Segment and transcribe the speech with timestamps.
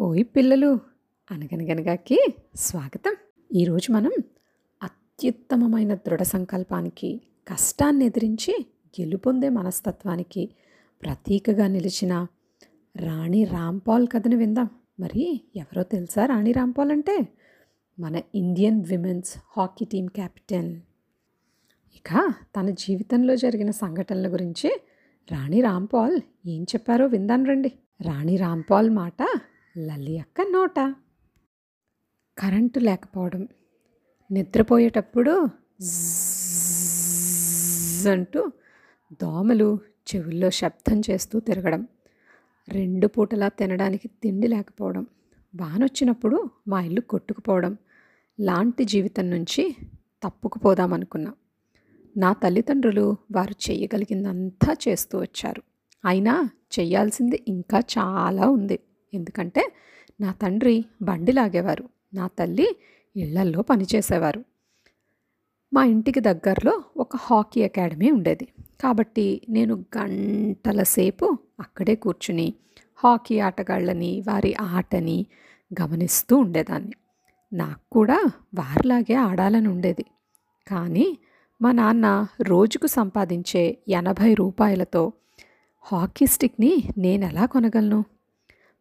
[0.00, 0.80] ఓయ్ పిల్లలు
[1.30, 3.16] అనగనగనగాకి స్వాగతం.
[3.54, 4.12] ఈరోజు మనం
[4.82, 8.66] అత్యుత్తమమైన దృఢ సంకల్పానికి కష్టాన్ని ఎదిరించి
[9.00, 10.50] గెలుపొందే మనస్తత్వానికి
[11.02, 12.26] ప్రతీకగా నిలిచిన
[12.96, 14.68] రాణి రాంపాల్ కథను విందాం.
[15.00, 17.28] మరి ఎవరో తెలుసా రాణి రాంపాల్ అంటే?
[17.98, 20.80] మన Indian women's hockey team captain.
[21.94, 24.80] ఇక తన జీవితంలో జరిగిన సంఘటనల గురించి
[25.32, 27.72] రాణి రాంపాల్ ఏం చెప్పారో విందాను రండి.
[28.02, 29.28] రాణి రాంపాల్ మాట
[29.78, 30.94] లల్లి అక్క నోట.
[32.38, 33.48] కరెంటు లేకపోవడం.
[34.32, 35.48] నిద్రపోయేటప్పుడు
[38.08, 38.52] అంటూ
[39.12, 39.78] దోమలు
[40.14, 41.88] చెవుల్లో శబ్దం చేస్తూ తిరగడం.
[42.68, 45.06] రెండు పూటలా తినడానికి తిండి లేకపోవడం.
[45.56, 47.76] వానొచ్చినప్పుడు మా ఇల్లు కొట్టుకుపోవడం.
[48.40, 49.76] లాంటి జీవితం నుంచి
[50.22, 51.34] తప్పుకుపోదామనుకున్నా.
[52.16, 55.62] నా తల్లిదండ్రులు వారు చేయగలిగిందంతా చేస్తూ వచ్చారు.
[56.04, 58.78] అయినా చేయాల్సింది ఇంకా చాలా ఉంది.
[59.14, 59.72] ఎందుకంటే
[60.20, 61.88] నా తండ్రి బండి లాగేవారు.
[62.14, 62.76] నా తల్లి
[63.16, 64.44] ఇళ్ళల్లో పనిచేసేవారు
[65.74, 68.48] మా ఇంటికి దగ్గరలో ఒక హాకీ అకాడమీ ఉండేది.
[68.82, 72.54] కాబట్టి నేను గంటల సేపు అక్కడే కూర్చుని
[72.96, 75.26] హాకీ ఆటగాళ్ళని వారి ఆటని
[75.82, 76.92] గమనిస్తూ ఉండేదాన్ని.
[77.52, 80.04] నాకు కూడా వారిలాగే ఆడాలని ఉండేది.
[80.68, 81.18] కానీ
[81.62, 85.12] మా నాన్న రోజుకు సంపాదించే ఎనభై రూపాయలతో
[85.82, 88.04] హాకీ స్టిక్ని నేను ఎలా కొనగలను?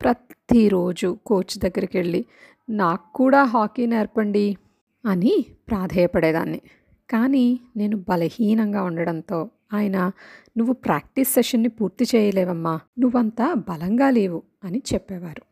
[0.00, 2.24] ప్రతిరోజు కోచ్ దగ్గరికి వెళ్ళి
[2.70, 4.56] నాకు కూడా హాకీ నేర్పండి
[5.06, 6.60] అని ప్రాధేయపడేదాన్ని.
[7.10, 9.98] కానీ నేను బలహీనంగా ఉండడంతో ఆయన
[10.56, 15.42] నువ్వు ప్రాక్టీస్ సెషన్ని పూర్తి చేయలేవమ్మా నువ్వంతా బలంగా లేవు అని చెప్పేవారు.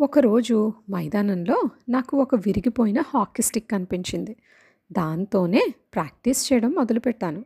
[0.00, 4.36] ఒకరోజు మైదానంలో నాకు ఒక విరిగిపోయిన హాకీ స్టిక్ కనిపించింది
[4.92, 5.62] దాంతోనే
[5.94, 7.44] ప్రాక్టీస్ చేయడం మొదలుపెట్టాను.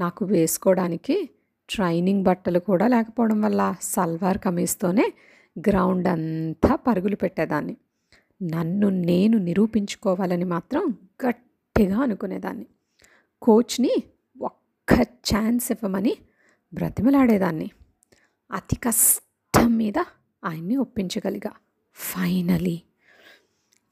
[0.00, 1.28] నాకు వేసుకోవడానికి
[1.68, 5.12] ట్రైనింగ్ బట్టలు కూడా లేకపోవడం వల్ల సల్వార్ కమీస్తోనే
[5.58, 7.76] గ్రౌండ్ అంతా పరుగులు పెట్టేదాన్ని.
[8.42, 10.94] నన్ను నేను నిరూపించుకోవాలని మాత్రం
[11.26, 12.66] గట్టిగా అనుకునేదాన్ని.
[13.42, 14.02] కోచ్ని
[14.40, 16.16] ఒక్క ఛాన్స్ ఇవ్వమని
[16.74, 17.70] బ్రతిమలాడేదాన్ని.
[18.52, 19.98] అతి కష్టం మీద
[20.44, 21.50] ఆయన్ని ఒప్పించగలిగా
[21.94, 22.82] ఫైనలీ.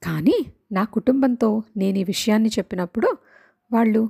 [0.03, 3.17] కానీ నా కుటుంబంతో నేను ఈ విషయాన్ని చెప్పినప్పుడు
[3.71, 4.09] వాళ్ళు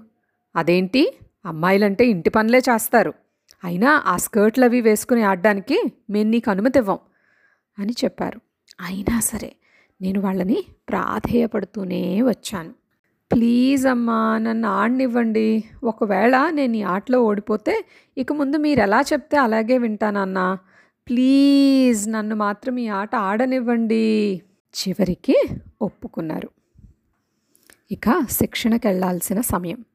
[0.55, 1.17] అదేంటి?
[1.45, 3.13] అమ్మాయిలంటే ఇంటి పనులే చేస్తారు.
[3.63, 6.99] అయినా ఆ స్కర్ట్లు అవి వేసుకుని ఆడడానికి మేము నీకు అనుమతి ఇవ్వం
[7.79, 8.41] అని చెప్పారు.
[8.81, 9.55] అయినా సరే
[10.01, 12.73] నేను వాళ్ళని ప్రాధేయపడుతూనే వచ్చాను.
[13.31, 15.63] ప్లీజ్ అమ్మా నన్ను ఆడనివ్వండి.
[15.83, 17.85] ఒకవేళ నేను ఈ ఆటలో ఓడిపోతే
[18.17, 20.57] ఇక ముందు మీరు ఎలా చెప్తే అలాగే వింటానన్నా
[21.07, 24.41] ప్లీజ్ నన్ను మాత్రం ఈ ఆట ఆడనివ్వండి.
[24.73, 25.35] చివరికి
[25.81, 26.49] ఒప్పుకున్నారు.
[27.91, 29.85] ఇక శిక్షణకి వెళ్ళాల్సిన సమయం.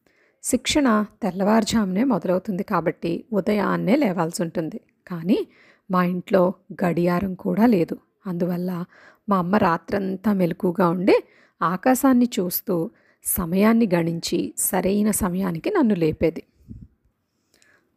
[0.43, 4.81] శిక్షణ తెల్లవారుజామునే మొదలవుతుంది కాబట్టి ఉదయాన్నే లేవాల్సి ఉంటుంది.
[5.06, 5.49] కానీ
[5.91, 6.54] మా ఇంట్లో
[6.84, 7.97] గడియారం కూడా లేదు.
[8.26, 8.84] అందువల్ల
[9.28, 11.25] మా అమ్మ రాత్రంతా మెలకుగా ఉండి
[11.62, 12.91] ఆకాశాన్ని చూస్తూ
[13.25, 16.43] సమయాన్ని గణించి సరైన సమయానికి నన్ను లేపేది.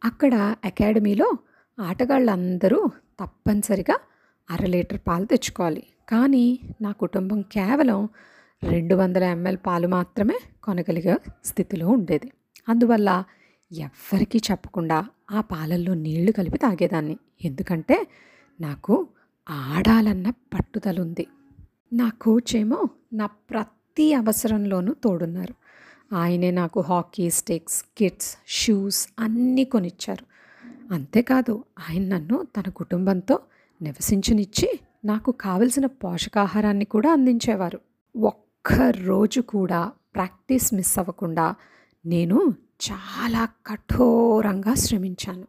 [0.04, 1.38] అక్కడ అకాడమీలో
[1.80, 3.98] ఆటగాళ్ళందరూ తప్పనిసరిగా
[4.50, 5.82] అర లీటర్ పాలు తెచ్చుకోవాలి.
[6.08, 8.08] కానీ నా కుటుంబం కేవలం
[8.62, 12.32] రెండు వందల ఎంఎల్ పాలు మాత్రమే కొనగలిగే స్థితిలో ఉండేది.
[12.68, 13.24] అందువల్ల
[13.72, 17.18] ఎవ్వరికీ చెప్పకుండా ఆ పాలల్లో నీళ్ళు కలిపి తాగేదాన్ని.
[17.44, 18.06] ఎందుకంటే
[18.60, 19.08] నాకు
[19.50, 21.26] ఆడాలన్న పట్టుదల ఉంది
[21.92, 25.54] నా కోచ్ ఏమో నా ప్రతి అవసరంలోనూ తోడున్నారు.
[26.14, 30.26] ఆయనే నాకు హాకీ స్టిక్స్ కిట్స్ షూస్ అన్నీ కొనిచ్చారు.
[30.94, 33.40] అంతేకాదు ఆయన నన్ను తన కుటుంబంతో
[33.82, 37.80] నివసించనిచ్చి నాకు కావలసిన పోషకాహారాన్ని కూడా అందించేవారు.
[38.16, 41.54] ఒక్క రోజు కూడా ప్రాక్టీస్ మిస్ అవ్వకుండా
[42.06, 42.54] నేను
[42.90, 45.46] చాలా కఠోరంగా శ్రమించాను.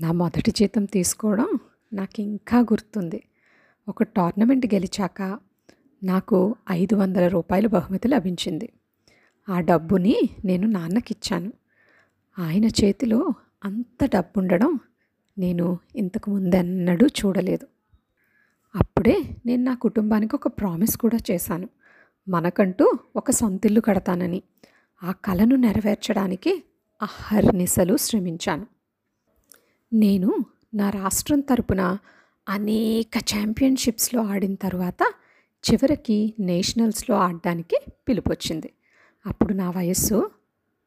[0.00, 1.58] నా మొదటి జీతం తీసుకోవడం
[1.92, 3.22] నాకు ఇంకా గుర్తుంది.
[3.88, 5.38] ఒక టోర్నమెంట్ గెలిచాక
[6.02, 8.72] నాకు ఐదు వందల రూపాయల బహుమతి లభించింది.
[9.48, 11.52] ఆ డబ్బుని నేను నాన్నకిచ్చాను.
[12.38, 14.80] ఆయన చేతిలో అంత డబ్బు ఉండడం
[15.38, 17.66] నేను ఇంతకు ముందెన్నడూ చూడలేదు.
[18.76, 21.68] అప్పుడే నేను నా కుటుంబానికి ఒక ప్రామిస్ కూడా చేశాను.
[22.28, 24.42] మనకంటూ ఒక సొంతిల్లు కడతానని.
[25.02, 26.64] ఆ కలను నెరవేర్చడానికి
[27.02, 28.66] అహర్నిశలు శ్రమించాను.
[29.92, 30.44] నేను
[30.74, 31.98] నా రాష్ట్రం తరపున
[32.48, 35.14] అనేక ఛాంపియన్షిప్స్లో ఆడిన తర్వాత
[35.70, 38.72] చివరికి నేషనల్స్లో ఆడడానికి పిలుపొచ్చింది.
[39.26, 40.30] అప్పుడు నా వయస్సు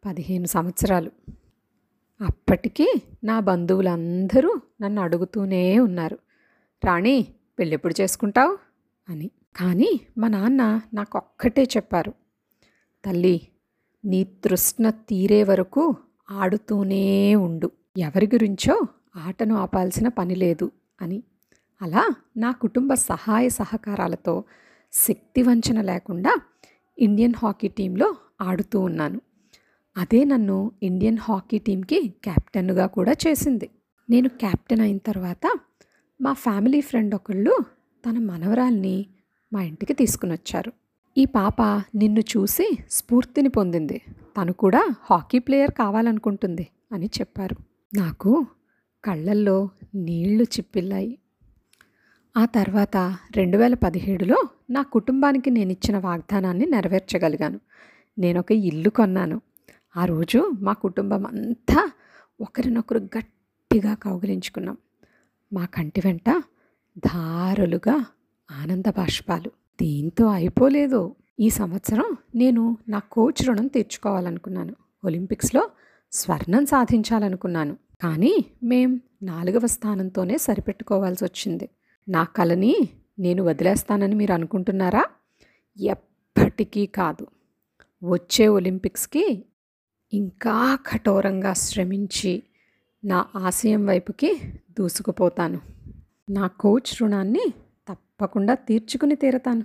[0.05, 1.11] పదిహేను సంవత్సరాలు.
[2.21, 2.93] అప్పటికీ
[3.23, 6.19] నా బంధువులందరూ నన్ను అడుగుతూనే ఉన్నారు.
[6.85, 7.27] రాణి
[7.59, 8.57] పెళ్ళెప్పుడు చేసుకుంటావు?
[9.09, 9.31] అని.
[9.55, 12.13] కానీ మా నాన్న నాకు ఒక్కటే చెప్పారు.
[13.05, 13.47] తల్లి
[14.05, 15.95] నీ తృష్ణ తీరే వరకు
[16.31, 17.71] ఆడుతూనే ఉండు.
[17.97, 20.71] ఎవరి గురించో ఆటను ఆపాల్సిన పని లేదు
[21.01, 21.23] అని.
[21.81, 24.43] అలా నా కుటుంబ సహాయ సహకారాలతో
[24.93, 26.37] శక్తి వంచన లేకుండా
[26.99, 29.21] ఇండియన్ హాకీ టీంలో ఆడుతూ ఉన్నాను.
[29.97, 33.69] అదే నన్ను ఇండియన్ హాకీ టీంకి క్యాప్టెన్గా కూడా చేసింది.
[34.09, 35.59] నేను క్యాప్టెన్ అయిన తర్వాత
[36.21, 37.57] మా ఫ్యామిలీ ఫ్రెండ్ ఒకళ్ళు
[38.09, 39.05] తన మనవరాల్ని
[39.53, 40.71] మా ఇంటికి తీసుకుని వచ్చారు.
[41.17, 41.61] ఈ పాప
[41.95, 44.01] నిన్ను చూసి స్ఫూర్తిని పొందింది.
[44.37, 47.55] తను కూడా హాకీ ప్లేయర్ కావాలనుకుంటుంది అని చెప్పారు.
[47.97, 48.45] నాకు
[49.03, 51.19] కళ్ళల్లో నీళ్ళు చిప్పిల్లాయి.
[52.37, 52.97] ఆ తర్వాత
[53.35, 57.59] రెండు వేల పదిహేడులో నా కుటుంబానికి నేను ఇచ్చిన వాగ్దానాన్ని నెరవేర్చగలిగాను.
[58.19, 59.41] నేను ఒక ఇల్లు కొన్నాను.
[59.97, 61.91] ఆ రోజు మా కుటుంబం అంతా
[62.41, 64.77] ఒకరినొకరు గట్టిగా కౌగిలించుకున్నాం.
[65.53, 66.43] మా కంటి వెంట
[66.97, 68.05] ధారలుగా
[68.51, 69.62] ఆనంద బాష్పాలు.
[69.81, 71.15] దీంతో అయిపోలేదు.
[71.39, 74.75] ఈ సంవత్సరం నేను నా కోచ్ రుణం తీర్చుకోవాలనుకున్నాను.
[75.05, 75.69] ఒలింపిక్స్లో
[76.11, 77.77] స్వర్ణం సాధించాలనుకున్నాను.
[78.03, 81.69] కానీ మేం నాలుగవ స్థానంతోనే సరిపెట్టుకోవాల్సి వచ్చింది.
[82.09, 82.89] నా కలని
[83.19, 85.05] నేను వదిలేస్తానని మీరు అనుకుంటున్నారా?
[85.79, 87.27] ఎప్పటికీ కాదు.
[88.03, 89.45] వచ్చే ఒలింపిక్స్కి
[90.13, 92.43] ఇంకా కఠోరంగా శ్రమించి
[93.05, 95.61] నా ఆశయం వైపుకి దూసుకుపోతాను.
[96.29, 97.53] నా కోచ్ రుణాన్ని
[98.23, 99.63] తప్పకుండా తీర్చుకుని తీరతాను.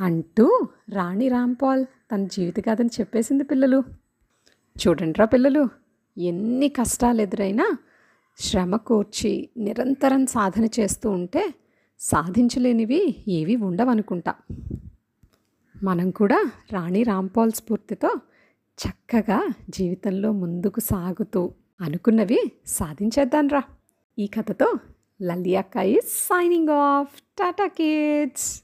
[0.00, 2.54] అంటూ రాణి రాంపాల్ తన జీవిత
[2.84, 3.82] చెప్పేసింది పిల్లలు.
[4.86, 5.68] చూడండిరా పిల్లలు
[6.18, 7.76] ఎన్ని కష్టాలు ఎదురైనా
[8.38, 11.54] శ్రమ కూర్చి నిరంతరం సాధన చేస్తూ ఉంటే
[12.00, 14.34] సాధించలేనివి ఏవి ఉండవనుకుంటా.
[15.82, 18.20] మనం కూడా రాణి రాంపాల్ స్ఫూర్తితో
[18.78, 23.62] చక్కగా జీవితంలో ముందుకు సాగుతూ అనుకున్నవి సాధించేద్దాంరా.
[24.18, 24.78] ఈ కథతో
[25.20, 27.20] Lalia Kai is signing off.
[27.36, 28.62] Tata kids.